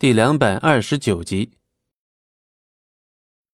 [0.00, 1.58] 第两百二十九集。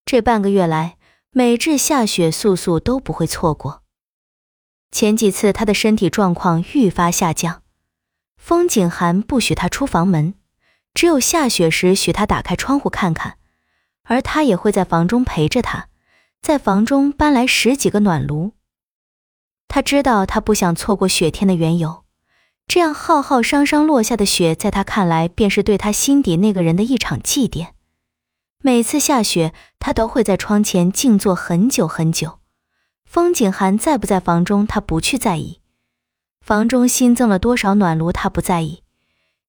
[0.05, 0.97] 这半个月来，
[1.33, 3.83] 每至下雪，素素都不会错过。
[4.93, 7.65] 前几次，她的身体状况愈发下降，
[8.37, 10.35] 风景寒不许她出房门，
[10.95, 13.39] 只有下雪时许她打开窗户看看，
[14.05, 15.89] 而他也会在房中陪着她，
[16.41, 18.53] 在房中搬来十几个暖炉。
[19.67, 22.06] 他知道他不想错过雪天的缘由。
[22.69, 27.69] 这样浩浩汤汤落下的雪，在他看来，便是对他心底那个人的一场祭奠。
[28.61, 32.41] 每次下雪，他都会在窗前静坐很久很久。
[33.05, 35.61] 风景寒在不在房中，他不去在意；
[36.41, 38.83] 房中新增了多少暖炉，他不在意。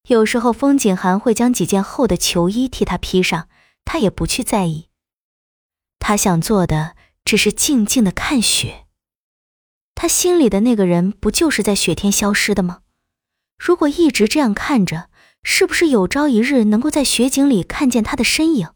[0.06, 3.48] 有时候，风景寒会将几件厚的裘衣替他披上，
[3.84, 4.88] 他也不去在意。
[5.98, 8.86] 他想做的只是静静的看雪。
[9.96, 12.82] 他心里的那个人，不就是在雪天消失的吗？
[13.58, 15.10] 如果一直这样看着，
[15.42, 18.68] 是不是有朝一日能够在雪景里看见他的身影？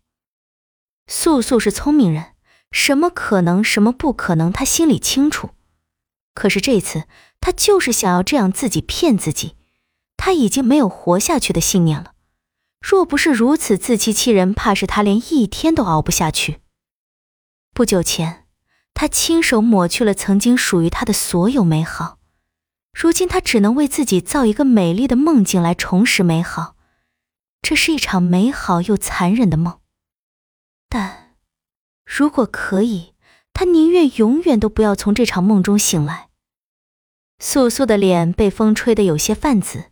[1.06, 2.34] 素素是聪明人，
[2.70, 5.50] 什么可能，什么不可能，他心里清楚。
[6.34, 7.05] 可是这次，
[7.41, 9.56] 他就是想要这样自己骗自己。
[10.16, 12.12] 他已经没有活下去的信念了。
[12.80, 16.60] 若不是如此自欺欺人，怕是他连一天都熬不下去。
[17.75, 18.47] 不久前，
[18.94, 22.19] 他亲手抹去了曾经属于他的所有美好。
[22.92, 26.76] 如今他只能为自己造一个美丽的梦境来重拾美好，
[27.62, 29.80] 这是一场美好又残忍的梦。
[30.88, 31.34] 但，
[32.04, 33.14] 如果可以，
[33.54, 36.28] 他宁愿永远都不要从这场梦中醒来。
[37.38, 39.90] 素素的脸被风吹得有些泛紫，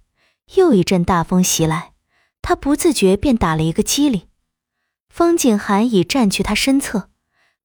[0.55, 1.95] 又一阵大风袭来，
[2.43, 4.29] 他不自觉便打了一个激灵。
[5.09, 7.11] 风景寒已站去他身侧，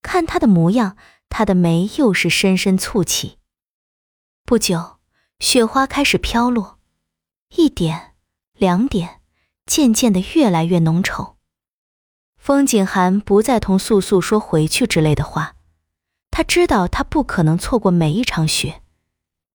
[0.02, 0.97] 看他的模样，
[1.30, 3.38] 他的眉又是深深蹙起。
[4.45, 4.95] 不久。
[5.46, 6.80] 雪花开始飘落，
[7.56, 8.16] 一点，
[8.54, 9.22] 两点，
[9.68, 11.36] 渐渐的越来越浓稠。
[12.36, 15.56] 风景寒不再同素素说回去之类的话，
[16.32, 18.81] 他知道他不可能错过每一场雪。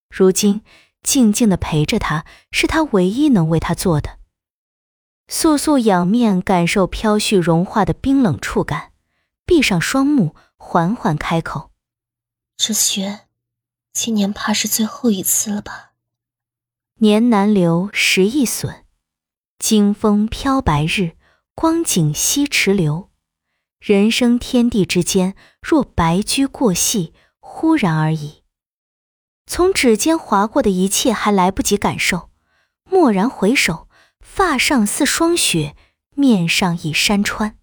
[0.08, 0.62] 如今
[1.02, 4.18] 静静的陪着他，是他唯一能为他做的。
[5.26, 8.92] 素素仰面感受飘絮融化的冰冷触感，
[9.44, 11.72] 闭上双目，缓缓开口
[12.56, 13.22] ：“这雪。”
[13.92, 15.89] 今年怕是最后一次了吧？
[17.02, 18.84] 年难留，时易损。
[19.58, 21.12] 经风飘白日，
[21.54, 23.10] 光景西池流。
[23.80, 28.42] 人生天地之间，若白驹过隙，忽然而已。
[29.46, 32.28] 从指尖划过的一切还来不及感受，
[32.90, 33.88] 蓦然回首，
[34.20, 35.74] 发上似霜雪，
[36.14, 37.56] 面上已山川。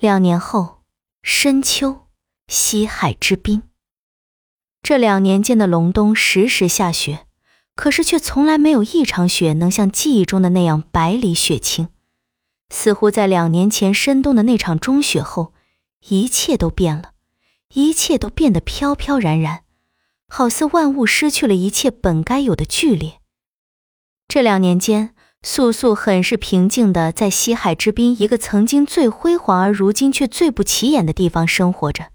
[0.00, 0.82] 两年后，
[1.22, 2.06] 深秋，
[2.48, 3.64] 西海之滨。
[4.80, 7.26] 这两年间的隆冬，时时下雪，
[7.74, 11.88] 可是却从来没有一场雪能像记忆中的那样百里雪清。
[12.70, 15.52] 似乎在两年前深冬的那场中雪后，
[16.08, 17.12] 一切都变了，
[17.74, 19.64] 一切都变得飘飘然然，
[20.28, 23.20] 好似万物失去了一切本该有的剧烈。
[24.26, 32.06] 这两年间，素素很是平静的在西海之滨一个曾经最辉煌而如今却最不起眼的地方生活着，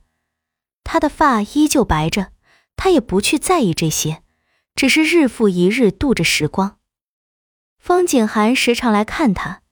[0.84, 2.30] 她的发依旧白着。
[2.76, 4.22] 她也不去在意这些，
[4.78, 6.78] 只是日复一日度着时光。
[7.80, 9.64] 风景寒时常来看他，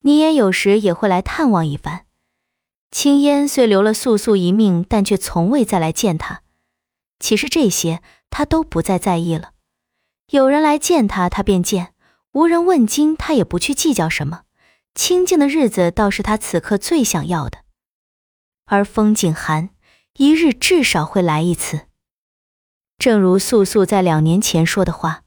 [0.00, 2.04] 倪烟有时也会来探望一番。
[2.90, 6.42] 青烟虽留了素素一命，但却从未再来见他。
[7.18, 9.52] 其实这些他都不再在意了。
[10.30, 11.94] 有人来见他，他便见；
[12.32, 14.42] 无人问津，他也不去计较什么。
[14.94, 17.60] 清静的日子倒是他此刻最想要的。
[18.66, 19.70] 而风景寒，
[20.18, 21.86] 一日至少会来一次。
[23.00, 25.22] 正如素素在两年前说的话，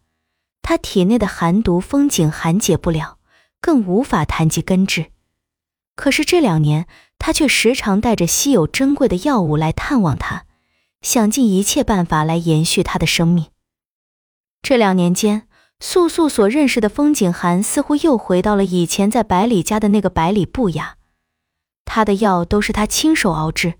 [0.61, 3.17] 她体内的寒毒风景寒解不了，
[3.59, 5.07] 更无法谈及根治。
[5.95, 6.85] 可是这两年，
[7.17, 10.45] 她却时常带着稀有珍贵的药物来探望他，
[11.01, 13.47] 想尽一切办法来延续他的生命。
[14.61, 15.47] 这两年间，
[15.79, 20.97] 素素所认识的风景寒似乎又回到了以前在百里家的那个百里不雅。
[21.85, 23.79] 他的药都是他亲手熬制，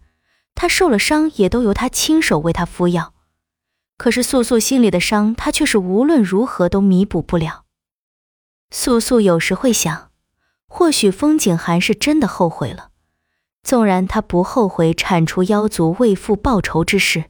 [0.55, 3.12] 他受了伤也都由他亲手为他敷药。
[3.97, 7.65] 可是素素心里的伤，他却是无论如何都弥补不了。
[8.71, 10.11] 素素有时会想，
[10.67, 12.89] 或许风景寒是真的后悔了。
[13.61, 17.25] 纵然他不后悔铲除妖族为父报仇之事，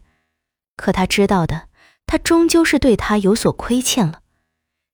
[0.75, 1.67] 可他知道的，
[2.07, 4.21] 他终究是对他有所亏欠了。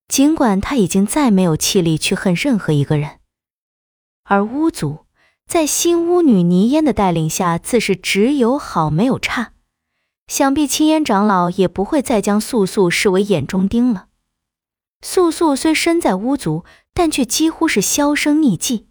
[0.09, 3.19] 尽管他已经再没有气力去恨任何一个人，
[4.23, 5.05] 而巫族
[5.47, 9.53] 在新巫女倪烟的带领下，自是只有好没有差。
[10.29, 14.07] 想必青烟长老也不会再将素素视为眼中钉了。
[15.01, 18.87] 素素虽身在巫族，但却几乎是销声匿迹。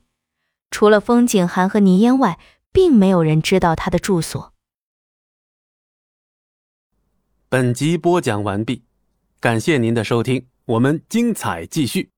[0.71, 2.41] 除了风景寒和泥烟外，
[2.73, 4.53] 并没有人知道他的住所。
[7.49, 8.83] 本集播讲完毕，
[9.39, 12.11] 感谢您的收听，我们精彩继续。